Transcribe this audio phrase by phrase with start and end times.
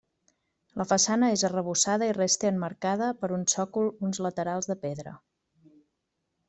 [0.79, 5.19] La façana és arrebossada i resta emmarcada per un sòcol uns laterals de pedra.